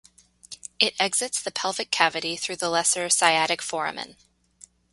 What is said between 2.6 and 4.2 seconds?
lesser sciatic foramen.